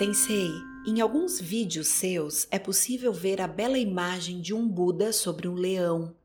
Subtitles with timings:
[0.00, 0.48] Sensei,
[0.86, 5.52] em alguns vídeos seus é possível ver a bela imagem de um Buda sobre um
[5.52, 6.16] leão.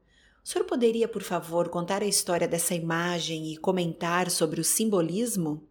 [0.41, 5.67] O senhor poderia, por favor, contar a história dessa imagem e comentar sobre o simbolismo?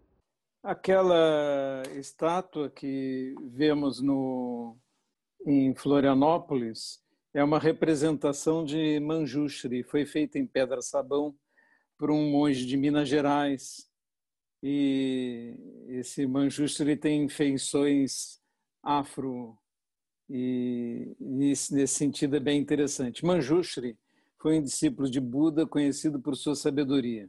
[0.63, 4.77] Aquela estátua que vemos no,
[5.47, 7.03] em Florianópolis
[7.33, 11.35] é uma representação de Manjushri, foi feita em pedra-sabão
[11.97, 13.91] por um monge de Minas Gerais.
[14.67, 15.55] E
[15.89, 18.41] esse Manjushri tem feições
[18.83, 19.59] afro
[20.29, 21.15] e
[21.51, 23.25] isso, nesse sentido é bem interessante.
[23.25, 23.99] Manjushri
[24.39, 27.29] foi um discípulo de Buda conhecido por sua sabedoria.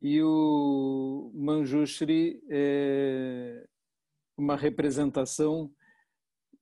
[0.00, 3.66] E o Manjushri é
[4.36, 5.68] uma representação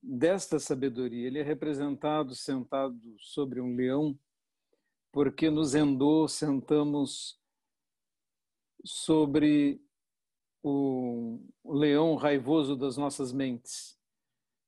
[0.01, 1.27] desta sabedoria.
[1.27, 4.17] Ele é representado sentado sobre um leão,
[5.11, 7.39] porque no Zendô sentamos
[8.85, 9.81] sobre
[10.63, 13.97] o leão raivoso das nossas mentes.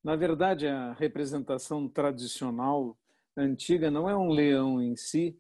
[0.04, 2.98] Na verdade, a representação tradicional
[3.36, 5.38] antiga não é um leão em si,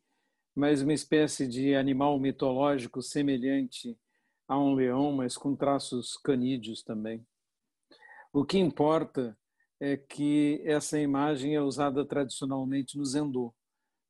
[0.55, 3.97] mas uma espécie de animal mitológico semelhante
[4.47, 7.25] a um leão, mas com traços canídeos também.
[8.33, 9.37] O que importa
[9.79, 13.53] é que essa imagem é usada tradicionalmente no Zendô,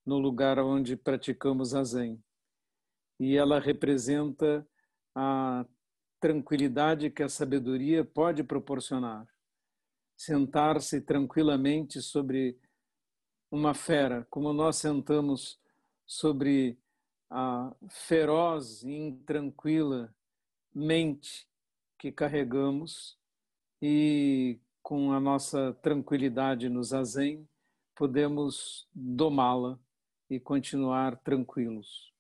[0.06, 2.22] no lugar onde praticamos a Zen.
[3.20, 4.68] E ela representa
[5.16, 5.66] a
[6.20, 9.28] tranquilidade que a sabedoria pode proporcionar.
[10.16, 12.60] Sentar-se tranquilamente sobre
[13.52, 15.60] uma fera, como nós sentamos
[16.06, 16.78] sobre
[17.30, 20.14] a feroz e intranquila
[20.74, 21.48] mente
[21.98, 23.18] que carregamos
[23.82, 27.48] e com a nossa tranquilidade no zazen
[27.96, 29.80] podemos domá-la
[30.30, 32.14] e continuar tranquilos.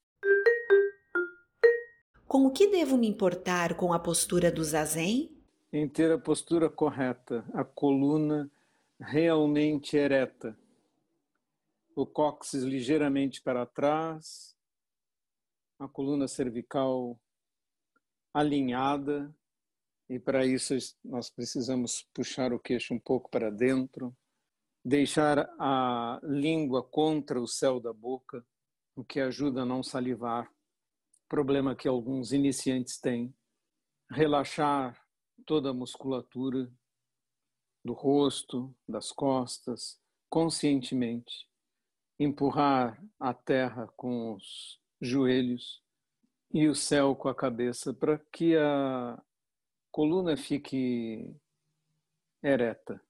[2.28, 5.31] Com o que devo me importar com a postura do zazen?
[5.72, 8.52] Em ter a postura correta, a coluna
[8.99, 10.58] realmente ereta,
[11.95, 14.58] o cóccix ligeiramente para trás,
[15.80, 17.17] a coluna cervical
[18.33, 19.33] alinhada,
[20.09, 24.14] e para isso nós precisamos puxar o queixo um pouco para dentro,
[24.83, 28.45] deixar a língua contra o céu da boca,
[28.98, 30.52] o que ajuda a não salivar,
[31.27, 33.33] problema que alguns iniciantes têm.
[34.10, 34.99] Relaxar
[35.45, 36.71] toda a musculatura
[37.83, 39.99] do rosto, das costas,
[40.30, 41.48] conscientemente
[42.20, 45.83] empurrar a terra com os joelhos
[46.52, 49.21] e o céu com a cabeça para que a
[49.92, 51.36] coluna fique
[52.42, 53.02] ereta.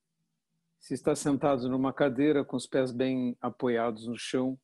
[0.80, 4.60] Se está sentado numa cadeira com os pés bem apoiados no chão,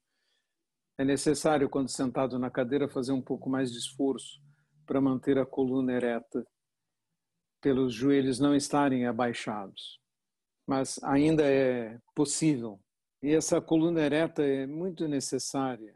[0.98, 4.42] é necessário, quando sentado na cadeira, fazer um pouco mais de esforço
[4.86, 6.46] para manter a coluna ereta,
[7.62, 10.00] pelos joelhos não estarem abaixados.
[10.68, 12.80] Mas ainda é possível
[13.24, 15.96] e essa coluna ereta é muito necessária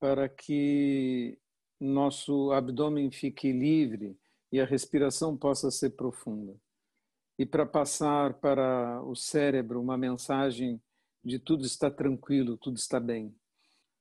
[0.00, 1.38] para que
[1.80, 4.18] nosso abdômen fique livre
[4.50, 6.60] e a respiração possa ser profunda.
[7.38, 10.82] E para passar para o cérebro uma mensagem
[11.24, 13.32] de tudo está tranquilo, tudo está bem.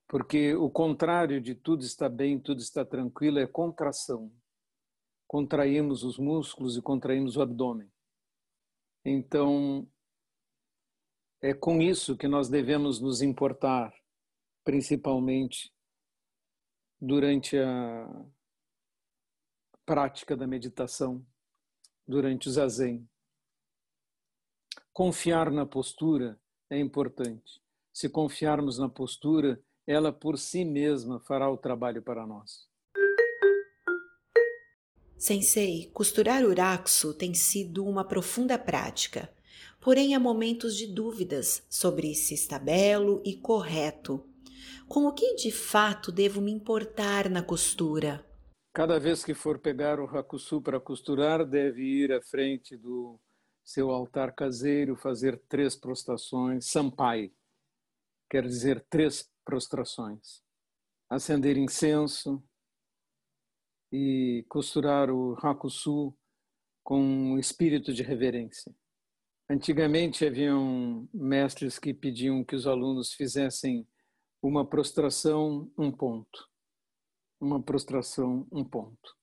[0.08, 4.32] Porque o contrário de tudo está bem, tudo está tranquilo é contração.
[5.28, 7.92] Contraímos os músculos e contraímos o abdômen.
[9.06, 9.90] Então,
[11.42, 13.94] é com isso que nós devemos nos importar,
[14.64, 15.74] principalmente
[17.02, 18.26] durante a
[19.86, 21.26] prática da meditação,
[22.08, 23.10] durante o zazen.
[24.94, 27.62] Confiar na postura é importante.
[27.92, 32.68] Se confiarmos na postura, ela por si mesma fará o trabalho para nós.
[35.18, 39.30] Sensei, costurar uraxo tem sido uma profunda prática
[39.84, 44.26] porém há momentos de dúvidas sobre se está belo e correto.
[44.88, 48.26] Com o que de fato devo me importar na costura?
[48.74, 53.20] Cada vez que for pegar o hakusu para costurar, deve ir à frente do
[53.64, 57.32] seu altar caseiro, fazer três prostrações, sampai,
[58.30, 60.42] quer dizer três prostrações.
[61.10, 62.44] Acender incenso
[63.92, 66.16] e costurar o hakusu
[66.84, 68.74] com um espírito de reverência.
[69.50, 73.88] Antigamente haviam mestres que pediam que os alunos fizessem
[74.42, 76.50] uma prostração, um ponto.
[77.40, 79.16] Uma prostração, um ponto.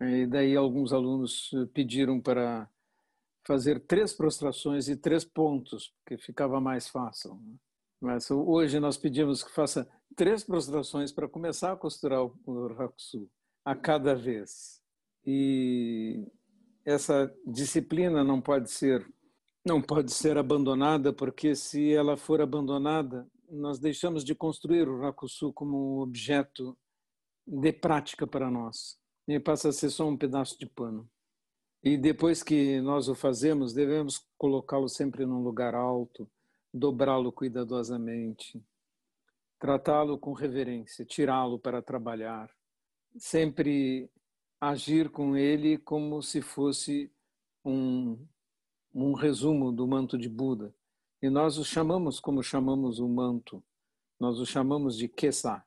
[0.00, 2.70] E daí alguns alunos pediram para
[3.46, 7.38] fazer três prostrações e três pontos, porque ficava mais fácil.
[8.00, 13.30] Mas hoje nós pedimos que faça três prostrações para começar a costurar o Rakusu
[13.64, 14.80] a cada vez.
[15.24, 16.26] E
[16.84, 19.06] essa disciplina não pode ser
[19.62, 25.52] não pode ser abandonada, porque se ela for abandonada, nós deixamos de construir o Rakusu
[25.52, 26.74] como um objeto
[27.46, 28.98] de prática para nós.
[29.28, 31.06] E passa a ser só um pedaço de pano.
[31.82, 36.26] E depois que nós o fazemos, devemos colocá-lo sempre num lugar alto,
[36.72, 38.62] dobrá-lo cuidadosamente,
[39.58, 42.50] tratá-lo com reverência, tirá-lo para trabalhar,
[43.18, 44.10] sempre
[44.60, 47.12] agir com ele como se fosse
[47.64, 48.26] um,
[48.94, 50.74] um resumo do manto de Buda.
[51.22, 53.62] E nós o chamamos como chamamos o manto,
[54.18, 55.64] nós o chamamos de Kesa,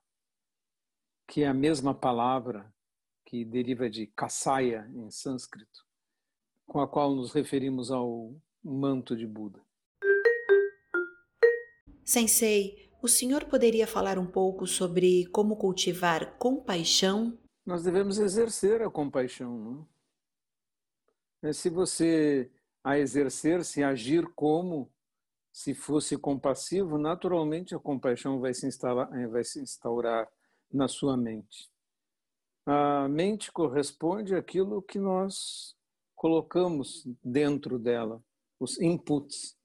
[1.27, 2.73] que é a mesma palavra
[3.25, 5.85] que deriva de Kasaya em sânscrito,
[6.65, 9.63] com a qual nos referimos ao manto de Buda.
[12.05, 17.38] Sensei, o senhor poderia falar um pouco sobre como cultivar compaixão?
[17.65, 19.57] Nós devemos exercer a compaixão.
[19.57, 19.88] Não?
[21.41, 22.51] É, se você
[22.83, 24.91] a exercer, se agir como
[25.51, 30.27] se fosse compassivo, naturalmente a compaixão vai se, instalar, eh, vai se instaurar
[30.71, 31.69] na sua mente.
[32.65, 35.75] A mente corresponde àquilo que nós
[36.15, 38.21] colocamos dentro dela.
[38.59, 39.57] Os inputs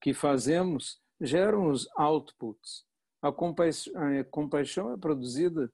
[0.00, 2.86] que fazemos geram os outputs.
[3.22, 5.72] A compaixão é produzida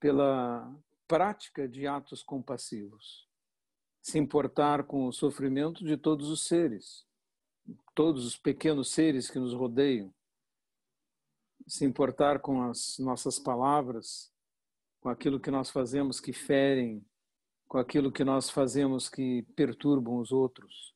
[0.00, 0.74] pela
[1.06, 3.28] prática de atos compassivos.
[4.00, 7.06] Se importar com o sofrimento de todos os seres,
[7.94, 10.12] todos os pequenos seres que nos rodeiam.
[11.68, 14.32] Se importar com as nossas palavras,
[15.00, 17.04] com aquilo que nós fazemos que ferem,
[17.68, 20.94] com aquilo que nós fazemos que perturbam os outros.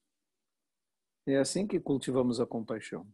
[1.27, 3.07] É assim que cultivamos a compaixão.